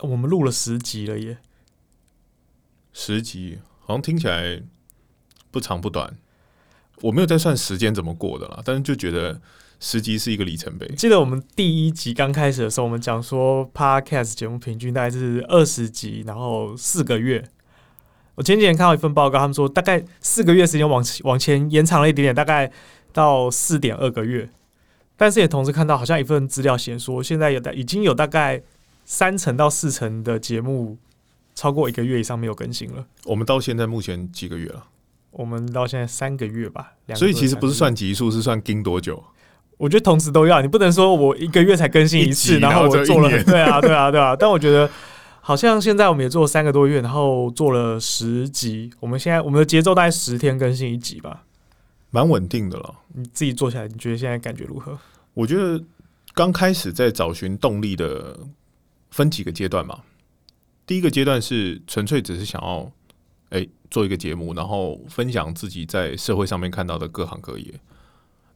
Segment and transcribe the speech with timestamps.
[0.00, 1.38] 我们录了十集了耶，
[2.92, 4.62] 十集好像听起来
[5.50, 6.16] 不长不短。
[7.02, 9.40] 我没有在算时间怎么过的啦，但是就觉得
[9.80, 10.86] 十集是一个里程碑。
[10.96, 17.46] 记得我们第一集刚开始的时候，我们讲说 Podcast 节目平均大概是二十集，然后四个月。
[18.34, 22.70] 我前几天看到一份报告，他们说大概四个月时间往往前延长了一点点，大概
[23.12, 24.50] 到四点二个月。
[25.16, 28.62] 但是也同时看到，好像一份资料显说，现在有大已经有大概
[29.06, 30.98] 三成到四成的节目
[31.54, 33.06] 超过一个月以上没有更新了。
[33.24, 34.84] 我们到现在目前几个月了？
[35.30, 39.22] 我们到现在三个月吧，所以其实不是算集数，是算盯多久。
[39.76, 44.34] 我觉得同时都要，你不能说我一个月才更新一次，然后我做了，对啊，对啊，对啊。
[44.34, 44.90] 但我觉得
[45.40, 48.90] 好像现在我们也做了三个多月，然后做了十集。
[48.98, 51.44] 我们现在我们的节奏大概十天更新一集吧，
[52.10, 52.94] 蛮稳定的了。
[53.14, 54.98] 你自己做下来，你觉得现在感觉如何？
[55.34, 55.84] 我觉得
[56.32, 58.34] 刚开始在找寻动力的
[59.16, 60.02] 分几个阶段嘛。
[60.86, 62.92] 第一个阶段是纯粹只是想要。
[63.50, 67.72] 哎，做一个节目，然后分享自己在社会上面看到的各行各业，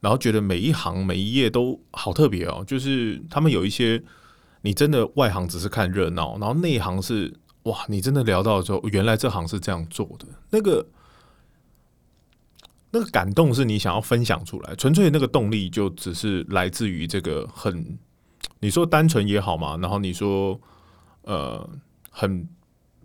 [0.00, 2.64] 然后觉得每一行每一页都好特别哦。
[2.66, 4.02] 就是他们有一些，
[4.62, 10.26] 你真的外行只是看热闹，然后内行是哇，你真的聊到之后，原来这行是这样做的。
[10.50, 10.84] 那个
[12.90, 17.96] 那个感动是你想要分享出来，纯粹那个动力就只是来自于这个很，
[18.60, 20.60] 你说单纯也好嘛，然后你说
[21.22, 21.68] 呃
[22.10, 22.48] 很。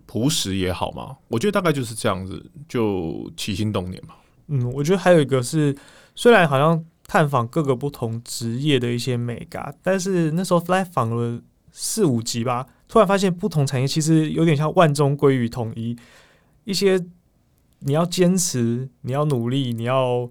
[0.08, 4.14] 朴实也好嘛，我觉得大概就是这样子，就起心动念嘛。
[4.48, 5.76] 嗯，我觉得还有一个是，
[6.14, 15.98] 虽然好像探访各个不同职业的一些美嘎，但是那时候来访了四五集吧，突然发现不同产业其实有点像万中归于统一。
[16.66, 17.04] 一些
[17.80, 20.30] 你要坚持，你要努力，你要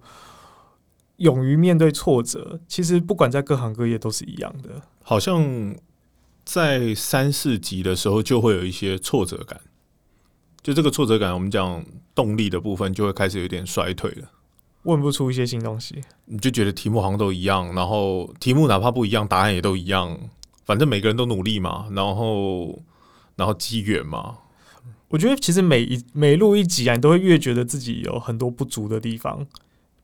[1.17, 4.81] 勇于面对挫折，其实不管在各行各业都是一样的。
[5.05, 5.77] 好像
[6.45, 9.61] 在三四集的时候就会有一些挫折感。
[10.63, 14.31] 就这个挫折感，我们讲动力的部分就会开始有点衰退了。
[14.85, 20.19] 问不出一些新东西，你就觉得题目好像都一样，然后题目哪怕不一样，答案也都一样，
[20.65, 22.83] 反正每个人都努力嘛，然后
[23.37, 24.39] 然后机缘嘛。
[25.09, 29.47] 我觉得其实每一每录一集啊，你都会越觉得自己有很多不足的地方，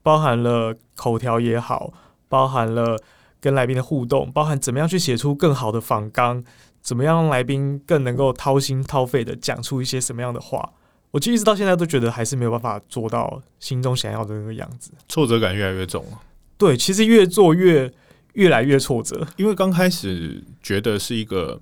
[0.02, 1.92] 包含了口条也好，
[2.28, 3.02] 包含了
[3.40, 6.44] 跟来宾的互动，包含怎么样去写出更好的访纲。
[6.82, 10.72] 怎么样让来宾更能够掏心掏肺的讲出一些什么样的话？
[11.10, 16.18] 我其实一直到现在都觉得还是没有办法做到心中想要的那个样子，挫折感越来越重了。
[16.56, 17.92] 对，其实越做越
[18.32, 21.60] 越来越挫折，因为刚开始觉得是一个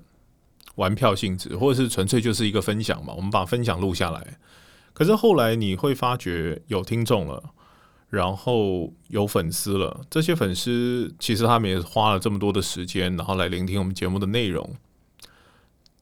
[0.75, 4.37] 玩票性质，或者是纯粹就是一个分享嘛，我们把分享录下来。
[4.93, 7.43] 可是后来你会发觉有听众了，
[8.09, 14.75] 然后有粉丝了，这些粉丝其实他们也花了这么多的时间，然后来聆听我们节目的内容。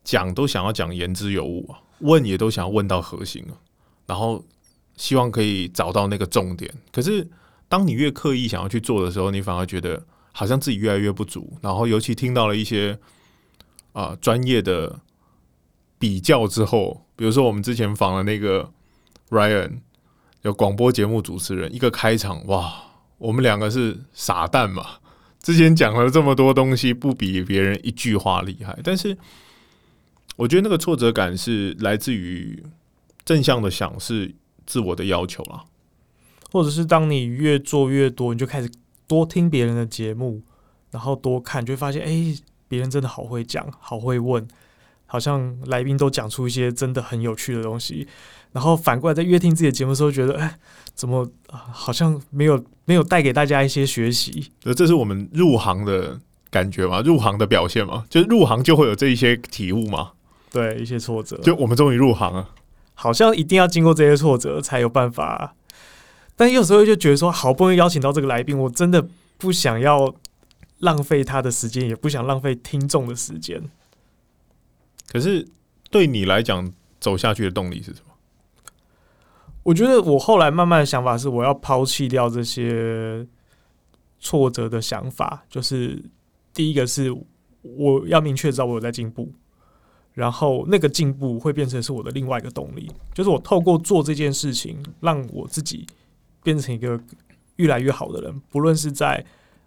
[0.03, 3.59] 讲都想要讲言之有物啊，问也都想要问到核心啊，
[4.06, 4.41] 然后
[4.96, 6.73] 希望可以找到那个重点。
[6.94, 7.28] 可是
[7.67, 11.57] 当你越刻意想要去做的时候，你反而觉得好像自己越来越不足。
[11.62, 12.97] 然后尤其听到了一些
[13.91, 15.01] 啊专业的
[16.00, 18.72] 比较之后，比如说我们之前访了那个
[19.29, 19.79] Ryan，
[20.44, 22.74] 有广播节目主持人，一个开场哇，
[23.18, 24.86] 我们两个是傻蛋嘛，
[25.42, 29.18] 之前讲了这么多东西，不比别人一句话厉害，但是。
[30.36, 32.64] 我觉得那个挫折感是来自于
[33.26, 34.36] 正向的想是
[34.68, 35.64] 自我的要求啦，
[36.52, 38.70] 或者是当你越做越多，你就开始
[39.08, 40.44] 多听别人的节目，
[40.92, 42.38] 然后多看，就会发现，哎，
[42.68, 44.47] 别人真的好会讲，好会问，
[45.07, 48.07] 好像来宾都讲出一些真的很有趣的东西，
[48.51, 50.59] 然后反过来在约听自己的节目的时候，觉得，哎，
[50.94, 54.51] 怎么好像没有没有带给大家一些学习？
[54.66, 56.19] 呃，这是我们入行的
[56.51, 60.12] 感觉嘛，入行的表现嘛，就是入行就会有这一些体悟嘛。
[60.50, 62.50] 对一些挫折，就我们终于入行了，
[62.94, 65.53] 好像一定要经过这些挫折才有办法。
[66.35, 69.06] 但有时候就觉得说，好不容易邀请到这个来宾，我真的
[69.38, 70.13] 不想要
[70.79, 73.62] 浪费他的时间，也不想浪费听众的时间。
[75.12, 75.47] 可是
[75.90, 78.14] 对你来讲，走下去的动力是什么？
[79.64, 83.28] 我觉得我后来慢慢的想法是，我要抛弃掉这些
[84.20, 85.46] 挫折的想法。
[85.49, 86.03] 就是
[86.53, 87.16] 第一个是，
[87.61, 89.32] 我要明确知道我有在进步。
[90.14, 95.85] 然后那个进步会变成是我的另外一个动力，就是我透过做这件事情，让我自己
[96.41, 96.99] 变成一个
[97.58, 98.41] 越来越好的人。
[98.49, 99.23] 不论是在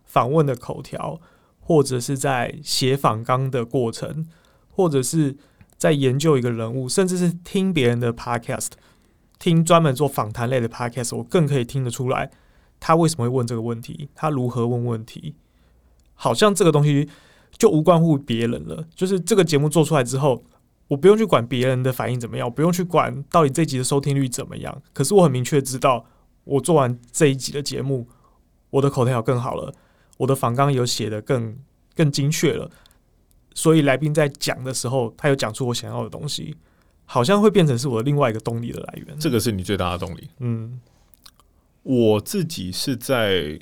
[0.06, 1.20] 访问的口条，
[1.61, 4.26] 或者是在写访纲的过程，
[4.70, 5.37] 或者是
[5.76, 8.70] 在研究一个人物，甚至是听别人的 podcast，
[9.38, 12.31] 听专门做访谈类的 podcast，我更可以听得出来
[12.78, 15.34] 他为什么会问这个问题，他如何问问题，
[16.14, 17.08] 好像这个东西。
[17.58, 20.43] 就无关乎别人了，就是这个节目做出来之后，
[20.87, 24.82] 我不用去管别人的反应怎么样，我不用去管到底这集的收听率怎么样。
[24.94, 26.06] 可是我很明确知道，
[26.44, 28.08] 我做完这一集的节目，
[28.70, 29.75] 我的口条更好了，
[30.19, 31.58] 我的访纲有写的更
[31.94, 32.70] 更精确了，
[33.55, 36.56] 所以来宾在讲的时候，他有讲出我想要的东西，
[37.05, 39.19] 好像会变成是我的另外一个动力的来源。
[39.19, 40.29] 这个是你最大的动力。
[40.38, 40.81] 嗯
[41.82, 43.58] 我自己是在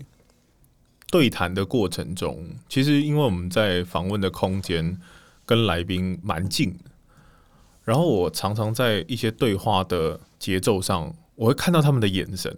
[1.11, 5.01] 对谈的过程中，其实因为我们在访问的空间
[5.47, 6.91] 跟来宾蛮近的，
[7.85, 12.55] 然后我常常在一些对话的节奏上，我会看到他们的眼神。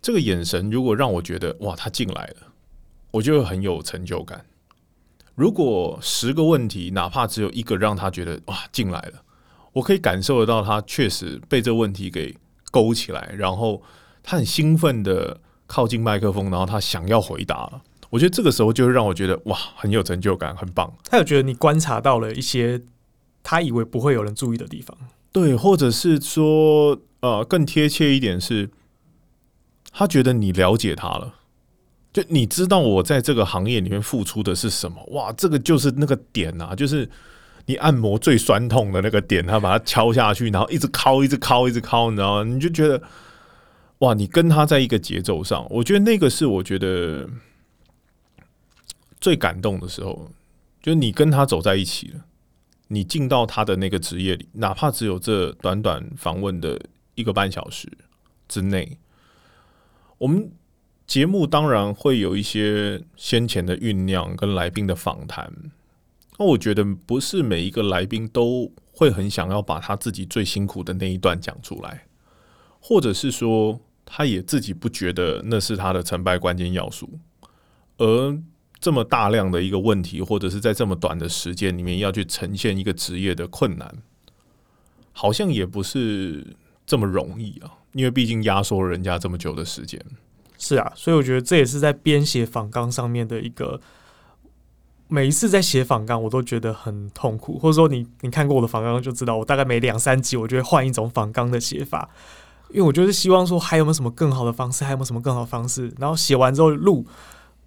[0.00, 2.52] 这个眼神如果让我觉得哇，他进来了，
[3.10, 4.44] 我就会很有成就感。
[5.36, 9.22] 如果十个问题，哪怕只有一个让他觉得哇进来了，
[9.74, 12.36] 我可以感受得到他确实被这个问题给
[12.72, 13.80] 勾起来，然后。
[14.28, 17.80] 他很兴奋的靠近麦克风，然后他想要回答。
[18.10, 20.92] 我觉得这个时候就会让我觉得哇，很有成就感，很棒。
[21.04, 22.82] 他有觉得你观察到了一些
[23.44, 24.98] 他以为不会有人注意的地方，
[25.30, 28.68] 对，或者是说，呃，更贴切一点是，
[29.92, 31.34] 他觉得你了解他了，
[32.16, 35.04] 就你知道我在这个行业里面付出的是什么。
[35.08, 37.06] 哇，这个就是那个点啊，就是
[37.66, 42.50] 你按摩最酸痛的那个点，他把它敲下去，然后一直敲，一直敲，一直敲，你知道吗？
[42.50, 43.02] 你就觉得。
[43.98, 47.28] 哇，你跟他在一个节奏上，我觉得那个是我觉得
[49.20, 50.30] 最感动的时候，
[50.82, 52.24] 就是你跟他走在一起了，
[52.88, 56.80] 你进到他的那个职业里，哪怕只有这短短访问的
[57.14, 57.86] 一个半小时
[58.48, 58.96] 之内，
[60.16, 60.50] 我们
[61.06, 65.52] 节目当然会有一些先前的酝酿跟来宾的访谈，
[66.38, 72.06] 那我觉得不是每一个来宾都会很想要把他自己最辛苦的那一段讲出来，
[72.80, 73.80] 或者是说。
[74.08, 77.10] 他也自己不觉得那是他的成败关键要素，
[77.96, 78.38] 而
[78.78, 83.92] 这么大量的一个问题，或者是在这么短的时间里面要去呈现一个职业的困难，
[85.10, 86.54] 好像也不是
[86.86, 87.78] 这么容易啊。
[87.94, 90.00] 因为毕竟压缩了人家这么久的时间。
[90.58, 93.80] 是啊，所以我觉得这也是在编写访纲上面的一个，
[95.08, 97.58] 每一次在写访纲，我都觉得很痛苦。
[97.58, 102.08] 或者说，你你看过我的访纲就知道，我大概每两三集，我就会换一种访纲的写法。
[102.70, 104.82] 因为我就是希望说，还有没有什么更好的方式？
[104.82, 105.92] 还有没有什么更好的方式？
[105.98, 107.06] 然后写完之后录，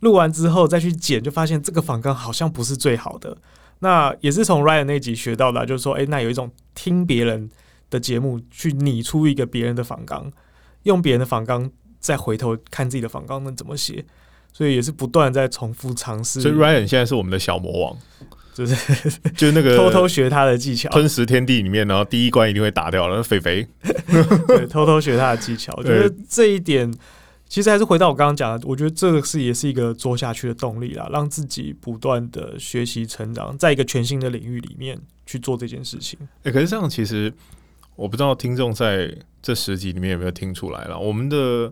[0.01, 3.37] 录完之后再去剪，就发现这个访纲好像不是最好的。
[3.79, 7.49] 那也是从 Ryan 那集学到的，就是说，哎，那有一种听别人
[7.89, 10.29] 的节目，去拟出一个别人的访纲，
[10.83, 14.05] 用别人的访纲再回头看自己的访纲能怎么写。
[14.51, 16.41] 所以也是不断在重复尝试。
[16.41, 17.97] 所以 Ryan 现在是我们的小魔王。
[18.51, 18.75] 就是
[19.37, 23.23] 就是那个偷偷学他的技巧，吞食天地里面，然后第一关一定会打掉了。
[23.23, 23.65] 肥肥，
[24.47, 25.73] 对，偷偷学他的技巧。
[25.77, 26.91] 我觉得这一点
[27.47, 36.19] 其实还是回到我刚刚讲的，我觉得这个是也是一个做下去的动力啦，让自己不断的学习成长，在一个全新的领域里面去做这件事情。
[36.43, 37.31] 哎，可是这样其实
[37.95, 41.71] 我不知道听众在这十集里面有没有听出来了，我们的。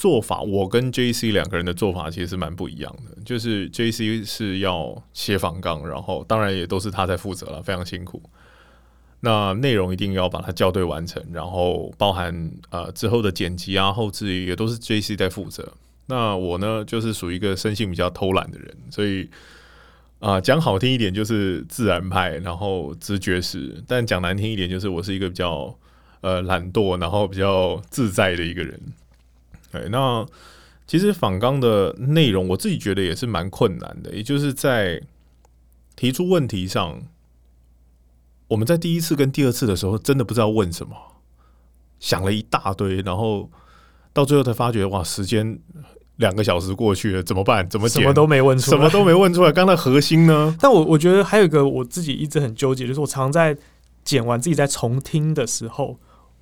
[0.00, 3.22] 做法，我跟 J C 两个人的做法其实是蛮不一样的。
[3.22, 8.22] 就是 J C 是要写访纲，然后当然也都是他在负责了，非常辛苦。
[9.20, 15.70] 那内容一定要把它校对完成，然后包含呃之后的剪辑啊、后置也都是 J C 在负责。
[16.06, 19.28] 那我呢，就是属于一个生性比较偷懒的人，所以
[20.18, 25.76] 啊讲好听一点就是自然派，然后直觉式；但讲难听一点就是我是一个比较
[26.22, 28.80] 呃懒惰，然后比较自在的一个人。
[29.70, 30.26] 对，那
[30.86, 34.12] 其实访纲的内容，我自己觉得也是蛮困难的。
[34.12, 35.00] 也就是在
[35.94, 37.00] 提出问题上，
[38.48, 40.96] 我们在第一次跟第二次的时候，真的不知道问什么，
[42.00, 43.48] 想了一大堆，然后
[44.12, 45.60] 到最后才发觉，哇，时间
[46.16, 47.70] 两个小时过去了，怎么办？
[47.70, 49.52] 怎么什么都没问出来，什么都没问出来？
[49.52, 50.56] 刚才核心呢？
[50.60, 53.56] 但我我觉得还有一个我自己一直很纠结，就是我常在
[54.02, 56.00] 剪完自己在重听的时候。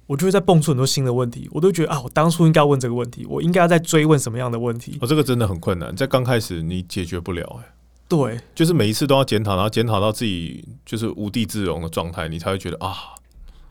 [0.08, 4.98] 我就会在蹦出很多新的问题，我都觉得啊，我当初应该问这个问题，我应该要再追问什么样的问题？
[5.02, 7.74] 哦，这个真的很困难，在刚开始你解决不了，哎，
[8.08, 12.94] 对，就是每一次都要检讨，然后检讨到自己就是无地自容的状态，你才会觉得啊，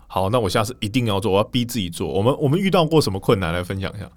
[0.05, 2.07] 好，那我下次一定要做，我要逼自己做。
[2.07, 4.07] 我们我们遇到过什么困难来分享一下？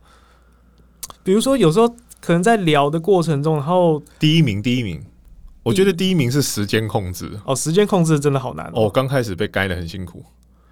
[1.24, 1.88] 比如说有时候
[2.20, 5.02] 可能在聊的过程中，然后第一名，第一名，
[5.62, 7.40] 我觉得第一名是时间控制。
[7.46, 10.22] 哦，时间控制真的好难哦，刚开始被该的很辛苦。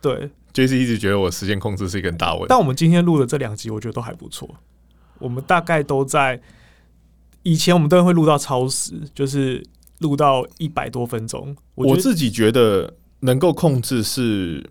[0.01, 2.47] 对，J C 一直觉得我时间控制是一个大问题。
[2.49, 4.49] 但我们今天录的这两集，我觉得都还不错。
[5.19, 6.41] 我们大概都在
[7.43, 9.65] 以前，我们都会录到超时，就是
[9.99, 11.57] 录到一百多分钟。
[11.75, 14.71] 我自己觉得能够控制是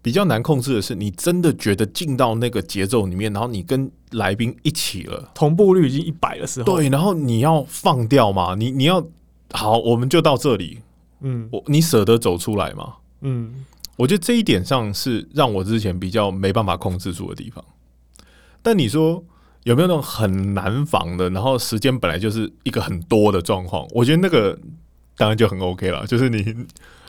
[0.00, 9.06] 比较难控制的是，你真的觉得进到那个节奏里面，然后你跟来宾一起了，同步率已经一百的时候，对，然后你要放掉嘛，你你要
[9.52, 10.80] 好，我们就到这里。
[11.24, 12.94] 嗯我你舍得走出来吗？
[13.20, 13.64] 嗯，
[13.96, 17.64] 我觉得这一点上是让我之前比较没办法控制住的地方。
[18.62, 19.24] 但你说
[19.64, 23.86] 有没有那种很难防的，然后时间本来就是一个很多的状况？
[23.90, 24.58] 我觉得那个
[25.16, 26.54] 当然就很 OK 了，就是你，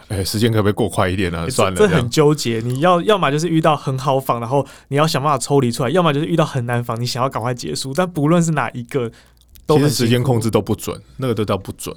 [0.08, 1.48] 哎、时间可不可以过快一点啊？
[1.50, 2.60] 算了，这很纠结。
[2.64, 7.94] 你要要么就是遇到很好仿，然后你要想办法抽离出来；要么就是遇到很难仿，你想要赶快结束。
[7.94, 9.10] 但不论是哪一个，
[9.68, 11.96] 其实时间控制都不准，那个都叫不准，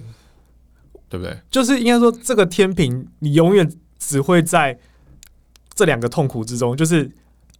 [1.08, 1.36] 对不对？
[1.50, 3.70] 就是应该说，这个天平你永远
[4.06, 4.78] 只会在
[5.74, 7.10] 这两个痛苦之中，就是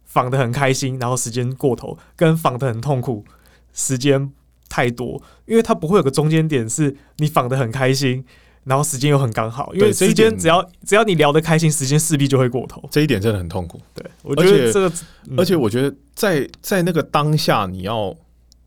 [0.05, 3.25] 仿的很开心，然后时间过头，跟仿的很痛苦，
[3.73, 4.31] 时间
[4.69, 8.23] 太多，因为它不会有个中间点，是你仿的很开心，
[8.63, 12.81] 然后时间又很刚好，因为时间只要只要你聊得开心，时间势必就会过头。
[12.89, 13.81] 这一点真的很痛苦。
[13.93, 14.93] 对我觉得这个，
[15.27, 18.15] 嗯而且我觉得在在那个当下，你要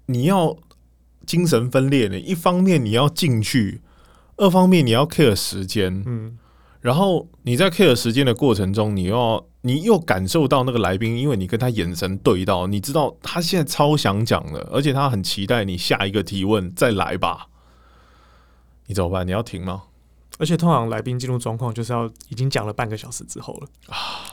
[0.07, 0.55] 你要
[1.25, 2.19] 精神分裂呢。
[2.19, 3.81] 一方面你要进去，
[4.37, 6.39] 二方面你要 care 时间，嗯，
[6.81, 17.49] 然后你在 care 时间的过程中，你又要你又感受到那个来宾，因为你跟他眼神对到，你知道他现在超想讲的，而且他很期待你下一个提问再来吧。
[18.87, 19.27] 你怎么办？
[19.27, 19.83] 你要停吗？
[20.39, 23.69] 而且通常来宾进入状况，就是要已经讲了半个小时之后了，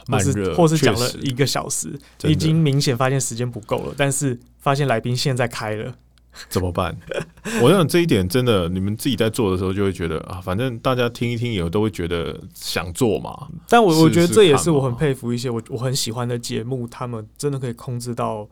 [0.08, 5.94] 或是慢热，或是讲了一个小时，已经明显发现时间不够了，但是发现来宾现在开了。
[6.50, 6.98] 怎么办？
[7.62, 13.48] 我想这一点真的，你们自己在做的时候就会觉得啊，反正大家听一听，以后都会觉得想做嘛。
[13.67, 18.48] 但我我觉得这也是我很佩服一些我我很喜欢的节目，他们真的可以控制到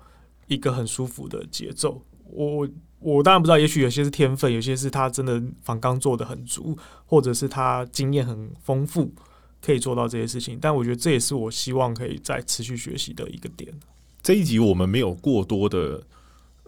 [0.47, 2.01] 一个很舒服的节奏。
[2.29, 9.13] 我我我当然不知道，也许有些是天分，有些是他真的仿刚做的很足，或者是他经验很丰富，
[9.61, 10.57] 可以做到这些事情。
[10.59, 13.71] 但我觉得这也是我希望可以再持续学习的一个点。
[14.23, 16.01] 这一集我们没有过多的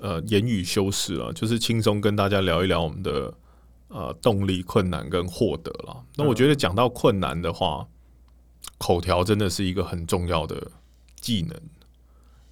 [0.01, 3.33] 呃言语修饰啊，就是轻松跟大家聊一聊我们的
[3.89, 6.03] 呃动力、困难跟获得了。
[6.15, 7.87] 那我觉得讲到困难的话，
[8.77, 10.71] 口条真的是一个很重要的
[11.19, 11.59] 技能，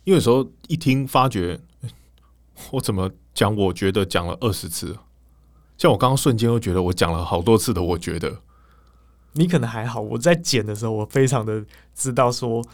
[0.04, 1.60] 因为有时候一听发觉，
[2.72, 3.56] 我怎么讲？
[3.56, 4.98] 我觉得讲了二十次，
[5.78, 8.42] 像我刚刚瞬间又觉得我讲了好多次的，我觉得。
[9.34, 12.66] 你可能还好，我在剪的时候，我非常的知道说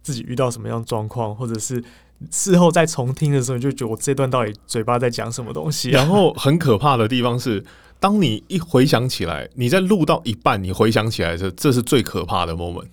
[0.00, 1.82] 自己遇到什么样状况，或者是
[2.30, 5.92] 事后再重听的时候，你就觉得我这段到底嘴巴在讲什么东西、啊。
[5.92, 7.64] 然后很可怕的地方是，
[8.00, 12.88] 当你一回想起来，你在录到一半，你回想起来的时候，这是最可怕的 moment。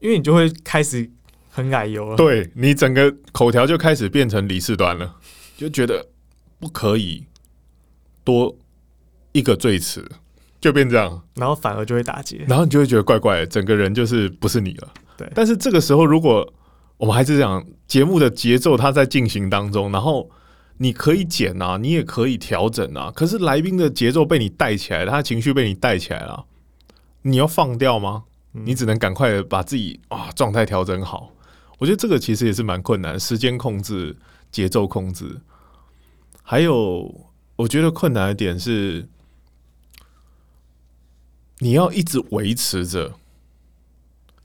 [0.00, 1.10] 因为你就会开始
[1.50, 2.16] 很矮油了。
[2.16, 5.16] 对你整个口条就开始变成李四端了，
[5.56, 6.06] 就觉得
[6.58, 7.26] 不可以
[8.24, 8.56] 多
[9.32, 10.10] 一个赘词，
[10.60, 12.38] 就变这样，然后反而就会打结。
[12.48, 14.92] 然后你就会觉得怪怪的，整个人就是不是你了。
[15.18, 16.50] 对但是这个时候，如果
[17.00, 20.28] 我们还是讲节目的节奏，它在进行当中，然后
[20.76, 23.10] 你可以剪啊，你也可以调整啊。
[23.10, 26.44] 可是来宾的节奏被你带起来了，他的情绪被你带起来了，
[27.22, 28.24] 你要放掉吗？
[28.52, 31.32] 嗯你只能赶快的把自己啊状态调整好。
[31.78, 34.14] 我觉得这个其实也是蛮困难，时间控制、
[34.52, 35.40] 节奏控制，
[36.42, 39.08] 还有我觉得困难的点是，
[41.60, 43.14] 你要一直维持着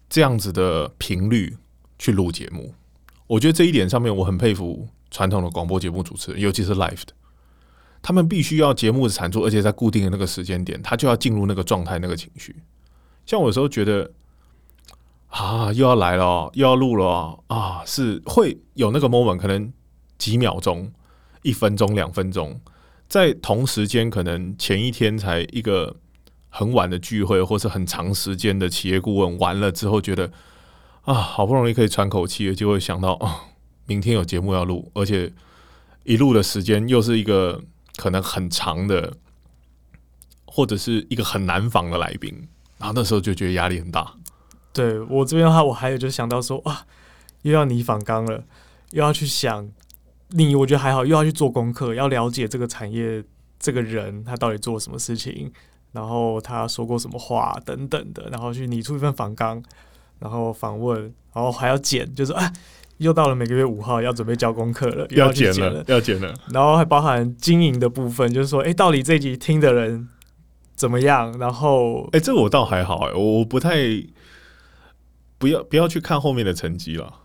[0.07, 1.57] 这样子的频率
[1.97, 2.73] 去录节目。
[3.27, 7.13] 我觉得这一点上面，我很佩服传统的广播节目主持人，尤其是 live 的，
[8.01, 12.55] 他们必须要节目的产出，而且在固定的那个时间点，他就要进入那个状态、那个情绪。
[13.25, 14.11] 像我有时候觉得
[15.29, 19.73] 啊，又要来了，又要录了啊，是会有那个 moment，可能
[20.17, 20.91] 几秒钟、
[21.41, 22.61] 一分钟、两分钟，
[23.07, 25.95] 在同时间，可能前一天才一个
[26.49, 30.31] 很晚的聚会，或是很长时间的企业顾问，完了之后觉得
[31.05, 33.45] 啊，好不容易可以喘口气，就会想到啊，
[33.85, 35.31] 明天有节目要录，而且
[36.03, 37.61] 一录的时间又是一个
[37.95, 39.13] 可能很长的，
[40.45, 42.47] 或者是一个很难访的来宾。
[42.77, 44.15] 然后那时候就觉得压力很大，
[44.73, 46.85] 对我这边的话，我还有就想到说啊，
[47.43, 48.43] 又要你反纲了，
[48.91, 49.69] 又要去想
[50.29, 53.23] 你，我觉得还好，又要去做功课，要了解这个产业
[53.57, 55.53] 这个人他到底做什么事情，
[55.93, 59.63] 然后他说过什么话等等的，然后去拟出一份访纲，
[60.19, 61.01] 然后访问，
[61.33, 62.51] 然后还要剪，就是啊，
[62.97, 66.33] 又到了每个月五号要准备交功课了，要去剪剪了，要剪了。
[66.51, 70.07] 然后还包含经营的部分，就是说，哎，到底这集听的人
[70.75, 71.37] 怎么样？
[71.37, 73.77] 然后哎、这个我倒还好我不太
[75.37, 77.21] 不要不要去看后面的成绩了。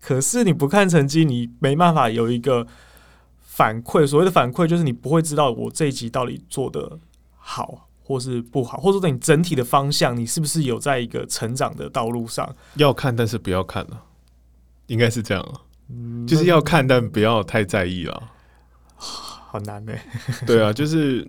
[0.00, 2.66] 可是你不看成绩，你没办法有一个
[3.38, 4.06] 反馈。
[4.06, 6.98] 所谓的反馈，就是你不会知道我这一集到底做的
[7.36, 12.52] 好或是不好，或者说你整体的方向，你是不是有在一个成长的道路上？
[12.74, 14.02] 要看，但是不要看了，
[14.88, 18.20] 应该是这样啊，嗯，就是要看，但不要太在意了。
[18.96, 19.92] 好难呢、
[20.44, 21.24] 对啊，就是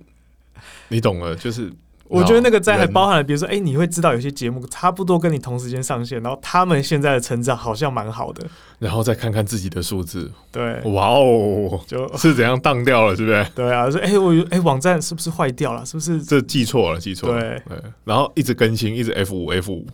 [0.88, 1.72] 你懂了，就是
[2.12, 8.46] 我觉得那个灾还包含了，比如说，哎、你会知道有些节目差不多跟你同时间上线，然后他们现在的成长好像蛮好的，
[8.80, 13.48] 然后再看看自己的数字，对，哇哦，就是怎样当掉了，是不是？
[13.56, 15.86] 对啊，说，哎、我哎、网站是不是坏掉了？
[15.86, 16.22] 是不是？
[16.22, 17.40] 这记错了，记错了。
[17.40, 17.62] 对
[18.04, 19.88] 然后一直更新，一直 F 五 F 五，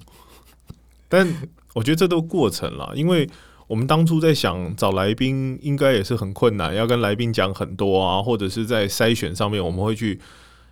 [1.07, 1.27] 但
[1.75, 3.29] 我觉得这都过程了，因为
[3.67, 10.19] 我们当初在想找来宾，应该也是很困难，要跟来宾讲很多啊，或者是在筛选上面，我们会去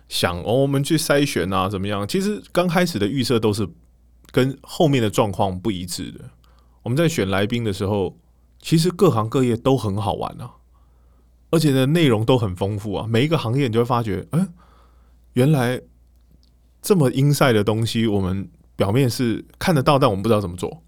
[0.08, 2.06] 想哦，我们去筛选啊，怎么样？
[2.06, 3.68] 其实刚开始的预设都是
[4.30, 6.20] 跟后面的状况不一致的。
[6.82, 8.16] 我们在选来宾的时候，
[8.60, 10.52] 其实各行各业都很好玩啊，
[11.50, 14.48] 而且呢内容都很丰富啊，每一个行业你就会发觉，嗯、
[15.32, 15.80] 原来
[16.80, 20.82] 这么 inside 的东西，我们表面是看得到，但我们不知道怎么做。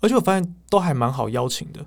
[0.00, 1.86] 而且我发现都还蛮好邀请的，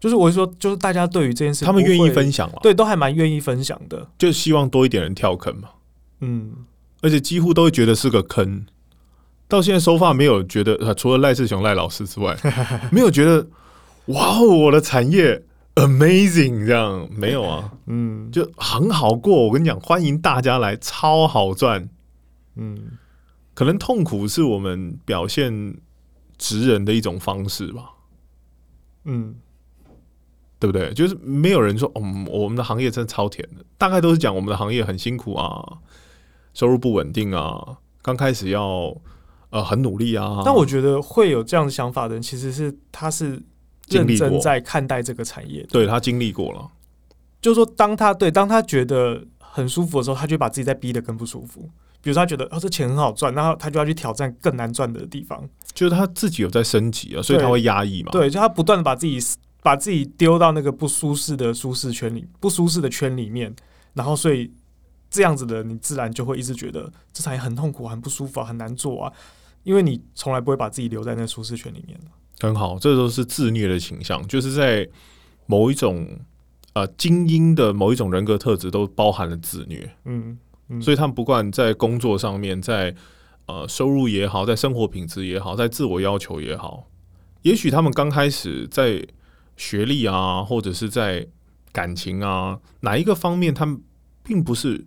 [0.00, 5.68] 就是我是说，就是大家对于这件事，他们愿意分享了，对，都还蛮愿意分享的，就希望多一点人跳坑嘛。
[6.20, 6.64] 嗯，
[7.02, 8.66] 而且几乎都会觉得是个坑。
[9.48, 12.36] 到现在收发没有觉得，呃，除了赖世雄赖老师之外，
[12.90, 13.46] 没有觉得
[14.06, 15.44] 哇哦，我的产业
[15.76, 19.46] amazing 这样没有啊，嗯就很好过。
[19.46, 21.88] 我跟你讲，欢迎大家来，超好赚。
[22.56, 22.98] 嗯，
[23.54, 25.76] 可能痛苦是我们表现
[26.38, 27.90] 职人的一种方式吧，
[29.04, 29.36] 嗯，
[30.58, 30.92] 对不对？
[30.92, 35.78] 就是没有人说，嗯，我们的行业真的超甜的，大概都是讲我们的行业很辛苦啊，
[36.56, 38.96] 收入不稳定啊，刚开始要
[39.50, 40.40] 呃很努力啊。
[40.42, 43.42] 但我觉得会有这样的想法的人，其实是他是
[43.88, 46.66] 认真在看待这个产业，对他经历过了，
[47.42, 51.68] 就是说，当他对当他觉得很舒服的时候，他就把自己再逼得更不舒服。
[52.00, 55.46] 比如说，他觉得哦，这钱很好赚，然后他就要去挑战更难赚的地方。
[55.74, 58.10] 就是他自己有在升级啊，所以他会压抑嘛。
[58.12, 59.18] 对，就他不断的把自己
[59.62, 63.54] 把自己丢到那个不舒适的舒适圈里，不舒适的圈里面，
[63.92, 64.50] 然后所以
[65.16, 69.12] 这样子的，你自然就会一直觉得这产业很痛苦、很不舒服、啊、很难做啊，
[69.62, 71.98] 因为你从来不会把自己留在那个舒适圈里面。
[72.40, 74.86] 很好，这都是自虐的倾向，就是在
[75.46, 76.06] 某一种
[76.74, 79.90] 呃精英的某一种人格特质都包含了自虐。
[80.04, 80.38] 嗯
[80.68, 82.94] 嗯，所以他们不管在工作上面，在
[83.46, 86.86] 呃收入也好，在生活品质也好，在自我要求也好，
[87.42, 89.06] 也许他们刚开始在
[89.56, 91.26] 学历啊，或者是在
[91.72, 93.80] 感情啊哪一个方面，他们
[94.22, 94.84] 并不是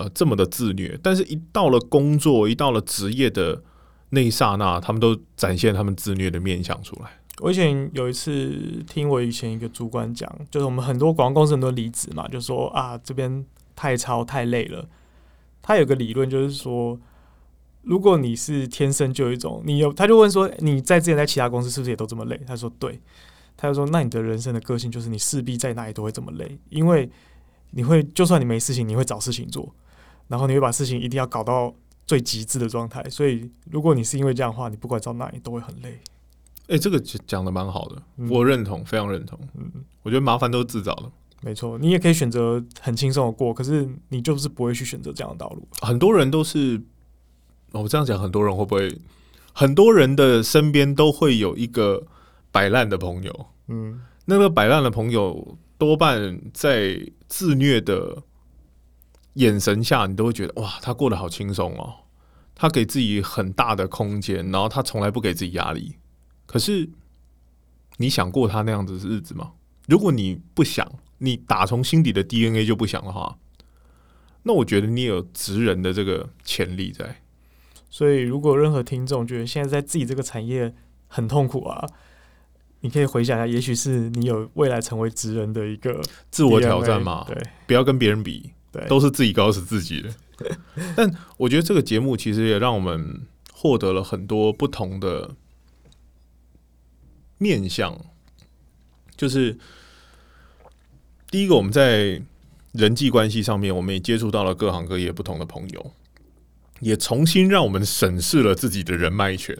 [0.00, 3.62] 呃这么的自虐，但是一到了工作，一到了职业的
[4.10, 7.10] 那一刹那，他们都展现他们自虐的面相出来。
[7.40, 14.86] 我以前有一次听我以前一个主管讲，就是我们很多广告公司很多离职嘛，就说啊这边太超太累了。
[15.62, 16.98] 他有个理论就是说，
[17.82, 22.38] 如果你是天生就有一种，你有他就问说你在之前在其他公司是不是也都这么累？
[22.46, 23.00] 他说对，
[23.56, 27.08] 他就说那你的人生的个性就是你势必在哪里都会这么累，因为
[27.70, 29.74] 你会就算你没事情，你会找事情做，
[30.30, 31.74] 然后你会把事情一定要搞到
[32.06, 33.02] 最极致的状态。
[33.10, 36.00] 所以如果你是因为这样的话，你不管到哪里都会很累。
[36.68, 39.36] 诶，这个讲讲的蛮好的，嗯我认同，非常认同。
[39.58, 39.70] 嗯。
[40.02, 41.10] 我觉得麻烦都是自找的。
[41.42, 45.66] 没错，你也可以选择很轻松的过，可是你就是不会去选择这样的道路。
[45.80, 46.80] 很多人都是，
[47.72, 48.96] 哦我这样讲，很多人会不会？
[49.52, 52.06] 很多人的身边都会有一个
[52.52, 58.22] 摆烂的朋友，嗯那个摆烂的朋友多半在自虐的
[59.34, 61.94] 眼神下，你都会觉得哇，他过得好轻松哦，
[62.54, 65.96] 他给自己很大的空间，然后他从来不给自己压力。
[66.46, 66.90] 可是，
[67.98, 69.52] 你想过他那样子的日子吗？
[69.86, 73.38] 如果你不想，你打从心底的 DNA 就不想的话，
[74.42, 77.20] 那我觉得你有职人的这个潜力在。
[77.88, 80.74] 所以如果任何听众觉得现在在自己这个产业
[81.08, 81.86] 很痛苦啊，
[82.80, 90.10] 你可以回想一下，也许是你有未来成为职人的一个自我挑战嘛，对不要跟别人比，对，都是自己搞死自己的。
[90.96, 95.34] 但我觉得这个节目其实也让我们获得了很多不同的
[97.36, 97.98] 面向，
[99.16, 99.58] 就是
[101.30, 102.22] 第一个，我们在
[102.72, 105.92] 人际关系上面，我们也接触到了各行各业不同的朋友，
[106.80, 109.56] 也重新让我们审视了自己的人脉圈。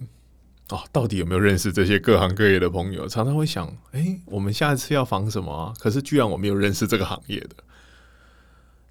[0.69, 3.09] 啊，到底有没有认识这些各行各业的朋友？
[3.09, 5.75] 常常会想，诶，我们下一次要防什么啊？
[5.79, 7.57] 可是居然我没有认识这个行业的。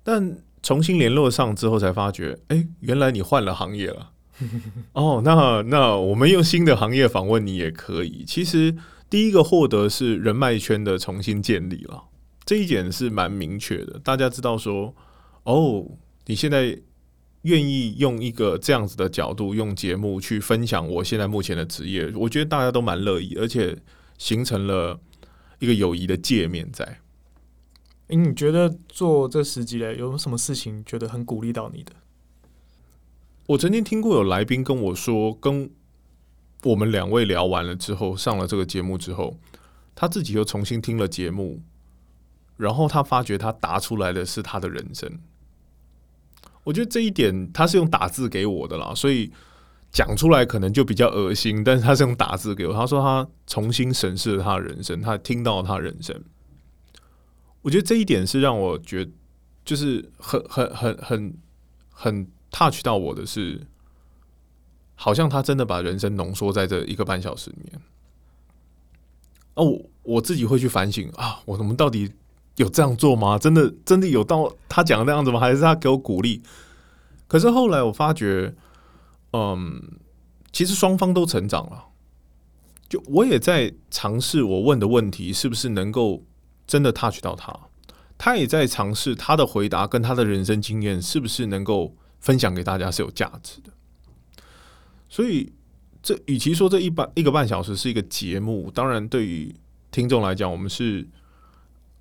[0.09, 4.09] 但重新联络上之后，才发觉，诶，原来你换了行业了。
[4.93, 8.23] 哦，那那我们用新的行业访问你也可以。
[8.25, 8.75] 其实
[9.07, 12.05] 第一个获得是人脉圈的重新建立了，
[12.43, 13.99] 这一点是蛮明确的。
[13.99, 14.95] 大家知道说，
[15.43, 15.85] 哦，
[16.25, 16.75] 你现在
[17.43, 23.77] 愿意用一个这样子的角度，用节目去分享我现在目前的职业，我觉得大家都蛮乐意，而且
[24.17, 24.99] 形成了
[25.59, 26.99] 一个友谊的界面在。
[28.09, 31.93] 诶你觉得做这十集嘞，有什么事情觉得很鼓励到你的？
[33.47, 35.69] 我曾经听过有来宾跟我说，跟
[36.63, 39.37] 我们两位聊完了之后，上了这个节目之后，
[39.93, 41.61] 他自己又重新听了节目，
[42.57, 45.19] 然后他发觉他答出来的是他的人生。
[46.63, 49.31] 我觉得这一点他是用打字给我的啦，所以
[49.91, 52.73] 讲出来可能就比较恶心，但是他是用打字给我。
[52.73, 56.19] 他说他重新审视了他的人生，他听到了他人生。
[57.61, 59.09] 我觉得这一点是让我觉
[59.65, 61.37] 就是很很很很
[61.89, 63.67] 很 touch 到我的是，
[64.95, 67.81] 好像他真的把人生浓缩在这一个半小时里面。
[69.55, 72.11] 哦，我我自己会去反省啊，我们到底。
[72.55, 73.37] 有这样做吗？
[73.37, 75.39] 真的真的有到他讲的那样子吗？
[75.39, 76.41] 还是他给我鼓励？
[77.25, 78.53] 可是后来我发觉，
[79.31, 79.81] 嗯，
[80.51, 81.85] 其实双方都成长了。
[82.89, 86.25] 就我也在尝试我问的问题是不是能够
[86.69, 87.53] 真的 touch 到他，
[88.17, 93.73] 他也在尝试他的回答跟他的人生经验是不是能够分享给大家是有价值的。
[95.09, 95.51] 所以，
[96.01, 99.53] 这与其说这一半一个半小时是一个节目，当然对于
[99.91, 101.07] 听众来讲，我们是。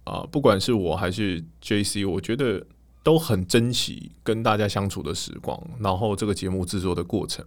[0.05, 2.67] 啊，不管是我还是 J C，我觉得
[3.03, 7.45] 都很珍惜跟大家相处的时光，然后这个节目制作的过程。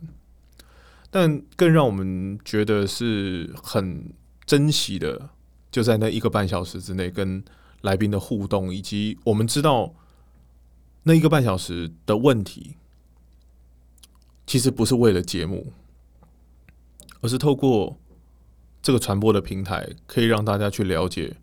[1.10, 4.14] 但更让我们觉得是很
[4.46, 5.32] 珍惜的，
[5.72, 7.44] 就在那一个半小时之内跟
[7.82, 9.94] 来宾的互动，以及我们知道
[11.04, 12.76] 那一个半小时的问题，
[14.46, 15.74] 其实不是为了节目，
[17.22, 17.98] 而是透过
[18.82, 21.38] 这个传播的平台，可以让大家去了解。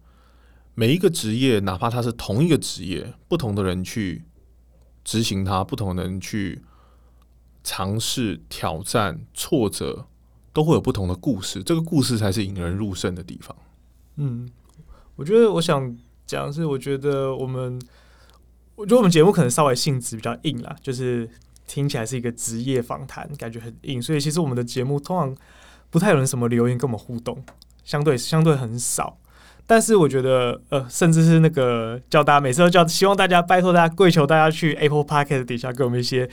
[0.74, 4.22] 每一个职业，哪怕他是同一个职业，不同的人去
[5.02, 6.62] 执行它，不同的人去
[7.64, 10.06] 尝试挑战、挫折，
[10.52, 11.64] 都会有不同的故事。
[11.64, 13.56] 这个故事才是引人入胜的地方。
[14.18, 14.48] 嗯，
[15.16, 17.80] 我觉得我想讲是，我觉得我们，
[18.74, 21.28] 我觉得我们节目可能稍微性质比较硬啦，就是
[21.66, 24.02] 听起来是一个职业访谈，感觉很硬。
[24.02, 25.34] 所以其实我们的节目通常
[25.88, 27.42] 不太有人什么留言跟我们互动，
[27.84, 29.18] 相对相对很少。
[29.66, 36.28] 但是我觉得，呃，甚至是那个叫大家每次都叫，希望大家拜托大家跪求大家去 Apple Podcast 底下给我们一些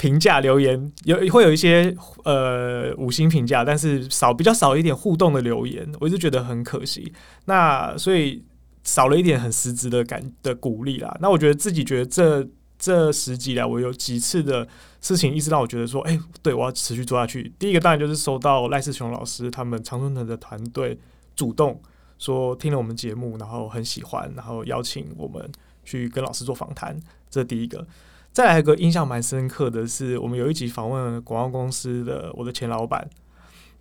[0.00, 7.12] 评价留言，有会有一些呃五星评价，但是少比较少一点互动的留言，我一直觉得很可惜。
[7.44, 8.42] 那所以
[8.82, 11.14] 少了一点很实质的感的鼓励啦。
[11.20, 14.66] 那我觉得自己觉得这这十几来，我有几次的
[15.02, 17.52] 事情，一直让我觉得说，哎，对我要持续做下去。
[17.58, 20.98] 第一个当然就是收到赖世雄老师他们长春藤的团队
[21.36, 21.78] 主动。
[22.18, 25.50] 说听了我们节目，然后很喜欢，然后邀请我们
[25.84, 27.86] 去跟老师做访谈，这第一个。
[28.32, 33.08] 再来一个印象蛮深刻的是，我们有一集访问广告公司的我的前老板，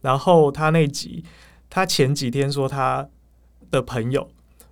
[0.01, 1.23] 然后他那集，
[1.69, 3.07] 他前几天说他
[3.71, 4.29] 的朋友，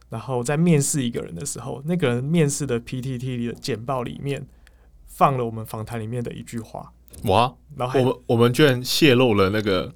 [0.09, 4.47] 然后在面试一个人的时候，那个人面试的 PTT 里的简报里面
[5.05, 6.91] 放了我们访谈里面的一句话，
[7.23, 7.53] 哇！
[7.75, 9.93] 然后我们我们居然泄露了那个。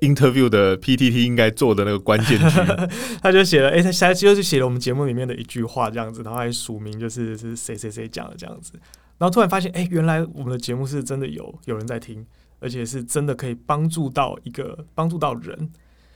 [0.00, 2.60] Interview 的 PTT 应该做的那个关键句，
[3.22, 8.72] 他就写了，哎，他下就是写了我们节目里面的一句话这样子，然后还署名，就是是谁谁谁讲的这样子，
[9.18, 12.24] 然后突然发现，哎，原来我们的节目是真的有有人在听，
[12.58, 15.70] 而且是真的可以帮助到一个帮助到人。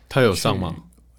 [0.09, 0.75] 他有上吗？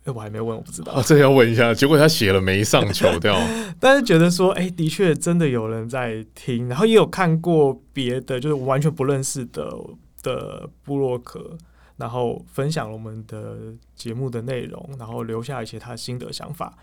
[0.05, 0.93] 哎，我还没问，我不知道。
[0.93, 1.73] 哦，这要问一下。
[1.73, 3.35] 结果他写了没上，求掉。
[3.79, 9.67] 但是觉得说，哎，的确真的有人在听，然后也有看过别的，就是完全不认识的
[10.21, 11.57] 的布洛克。
[11.97, 16.77] 然后分享了我们的节目的内容，然后留下一些他心得想法。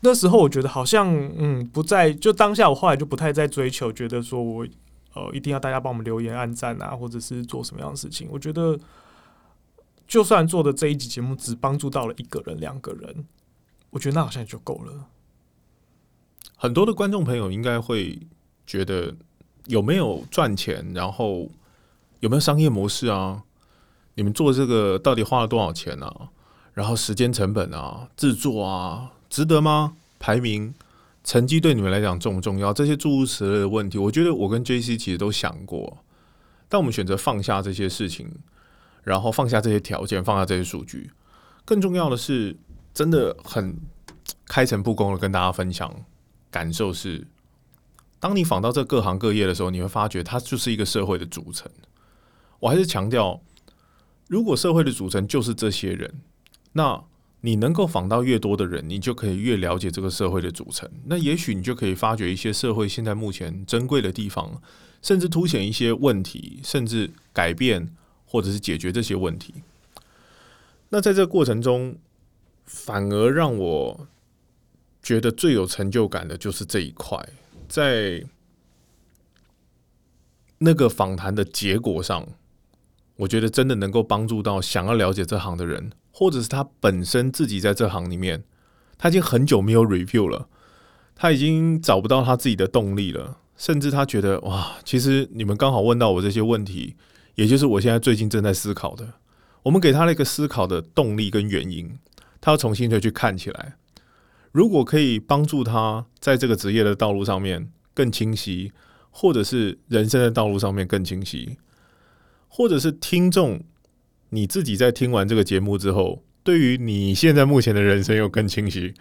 [0.00, 4.66] 那时候我觉得好像嗯不在，就当下我后来就不太在追求，觉得说我
[5.14, 8.26] 呃一定要大家帮我们留言、按赞啊，或者是做什么样的事情。
[8.30, 8.78] 我觉得
[10.08, 13.26] 就算做的这一集节目只帮助到了一个人、两个人，
[13.90, 15.08] 我觉得那好像也就够了。
[16.56, 18.18] 很多的观众朋友应该会
[18.66, 19.14] 觉得
[19.66, 21.50] 有没有赚钱，然后。
[22.22, 23.42] 有没有商业模式啊？
[24.14, 26.08] 你们做这个到底花了多少钱呢？
[26.72, 29.96] 然后时间成本啊，制作啊，值得吗？
[30.20, 30.72] 排名、
[31.24, 32.72] 成绩对你们来讲重不重要？
[32.72, 35.98] 这些诸如此类的问题，我觉得我跟 J C 其实都想过。
[36.68, 38.30] 但我们选择放下这些事情，
[39.02, 41.10] 然后放下这些条件，放下这些数据，
[41.64, 42.56] 更重要的是，
[42.94, 43.76] 真的很
[44.46, 45.92] 开诚布公的跟大家分享
[46.52, 47.26] 感受是：
[48.20, 51.68] 当你访到这各行各业的时候，你会发觉它就是一个社会的组成。
[52.62, 53.42] 我还是强调，
[54.28, 56.20] 如果社会的组成就是这些人，
[56.74, 57.02] 那
[57.40, 60.88] 你能够访到越多的人，你就可以越了解这个社会的组成。
[61.06, 64.62] 那也许你就可以发掘一些社会现在目前珍贵的地方，
[65.02, 67.92] 甚至凸显一些问题，甚至改变
[68.24, 69.54] 或者是解决这些问题。
[70.90, 71.96] 那在这个过程中，
[72.64, 74.06] 反而让我
[75.02, 77.28] 觉得最有成就感的就是这一块，
[77.68, 78.24] 在。
[80.64, 82.24] 那个访谈的结果上，
[83.16, 88.44] 我觉得真的能够帮助到想要了解这行的人，或者是他本身自己在这行里面，
[88.98, 90.48] 他已经很久没有 review 了，
[91.14, 96.96] 他已经找不到他自己的动力了，甚至他觉得哇，其实你们刚好问到我这些问题，
[97.34, 99.14] 也就是我现在最近正在思考的。
[99.64, 101.98] 我们给他了一个思考的动力跟原因，
[102.40, 103.76] 他要重新的去看起来。
[104.50, 108.72] 如果可以帮助他在这个职业的道路上面更清晰，
[109.10, 111.56] 或者是人生的道路上面更清晰，
[112.54, 113.58] 或者是听众
[114.28, 118.92] 你自己在听完这个节目之后，对于你现在目前的人生又更清晰，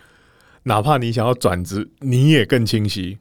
[0.64, 3.18] 哪怕你想要转职，你也更清晰。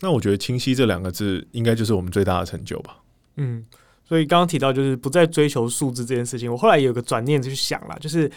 [0.00, 2.96] 那我觉得“清晰”这两个字，应该就是我们最大的成就吧。
[3.36, 3.64] 嗯。
[4.04, 8.30] 所以刚刚提到就是不再追求数字这件事情，我后来有个转念去想了，就是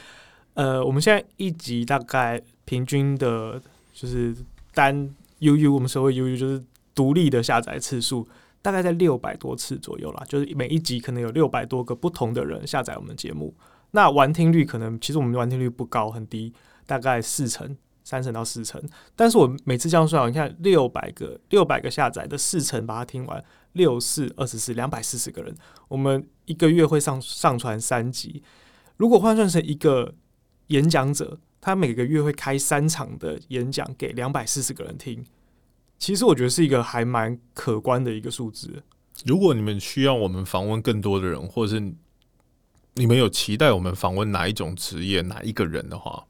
[0.54, 3.60] 呃，我们现在一集大概平均的，
[3.94, 4.34] 就是
[4.74, 5.10] 单
[5.40, 8.26] UU 我们所谓 UU 就是独立的下载次数，
[8.66, 13.54] 大概在六百多次左右啦，就是每一集可能有六百多个不同的人下载我们节目，
[13.92, 16.52] 那完听率可能其实我们的完听率不高，很低，
[16.88, 17.78] 大概四成。
[18.08, 18.80] 三成到四成，
[19.16, 25.52] 但是我每次这样算，你看六百个六百个下载的四成把它听完，六四二十四两百四十个人，
[25.88, 28.44] 我们一个月会上上传三集。
[28.98, 30.14] 如果换算成一个
[30.68, 35.26] 演讲者，他每个月会开三场的演讲给两百四十个人听，
[35.98, 38.84] 其实我觉得是一个还蛮可观的一个数字。
[39.26, 41.94] 如果你们需要我们访问更多的人，或者是
[42.96, 46.26] 你们有期待我们访问哪一种职业、哪一个人的话。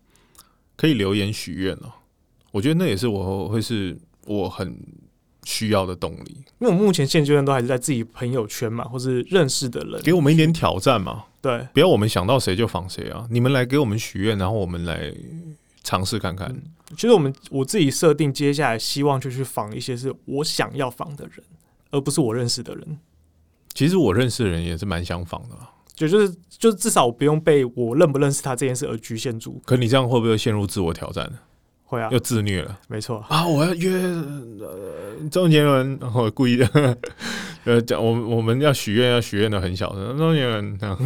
[0.78, 1.90] 可以留言许愿哦，
[2.52, 4.78] 我觉得那也是我会是我很
[5.46, 6.44] 需要的动力。
[6.60, 11.24] 因为我目前现阶段都还是在自己朋友圈嘛，或是认识的人，给我们一点挑战嘛。
[11.42, 13.26] 对，不要我们想到谁就仿谁啊！
[13.32, 15.14] 你们来给我们许愿，然后我们来
[15.86, 16.54] 尝试看看。
[16.98, 21.42] 其实我们我自己设定，接下来希望就去访一些是我想要访的人，
[21.92, 23.00] 而不是我认识的人。
[23.74, 25.56] 其实我认识的人也是蛮想访的。
[25.96, 29.62] 就就是就是至少不用被我认不认识他这件事而局限住。
[29.66, 31.32] 可你这样会不会陷入自我挑战？
[31.86, 32.78] 会啊，又自虐了。
[32.90, 36.98] 没错啊，我要约呃周杰伦，然后故意的。
[37.64, 40.98] 呃，讲我我们要许愿，要许愿的很小声周杰伦这样。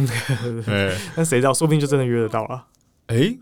[0.66, 2.66] 哎，那 谁知道，说不定就真的约得到了。
[3.06, 3.36] 哎，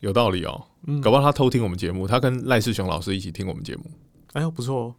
[0.00, 0.64] 有道理哦。
[0.86, 3.84] 嗯，搞不好他偷听我们节目，他跟赖世雄老师一起听我们节目。
[4.32, 4.94] 哎呦，不错哦。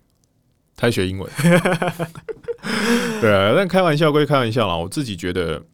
[0.75, 1.31] 他学英文。
[3.21, 5.65] 对啊，但开玩笑归开玩笑啦，我自己觉得。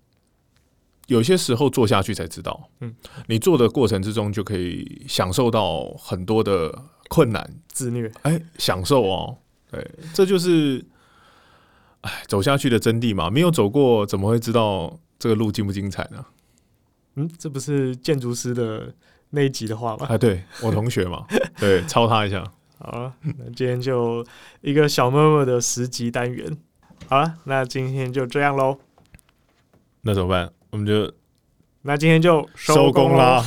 [1.07, 2.95] 有些时候做下去才知道，嗯，
[3.27, 9.37] 你做的过程之中就可以享受到很多的困难、自虐，哎，享受哦，
[9.69, 10.83] 对，这就是，
[12.01, 13.29] 哎，走下去的真谛嘛。
[13.29, 16.25] 没有走过，怎么会知道这个路精不精彩呢？
[17.17, 18.91] 嗯，这不是建筑师的
[19.35, 20.07] 那一集的话嘛？
[20.07, 21.25] 啊，对我同学嘛，
[21.59, 22.43] 对，抄他一下。
[22.79, 24.25] 好了，那今天就
[24.61, 26.57] 一个小妹妹的十集单元。
[27.07, 28.79] 好了，那今天就这样喽。
[30.01, 30.51] 那怎么办？
[30.71, 31.11] 我们就
[31.83, 33.43] 那今天就收工啦。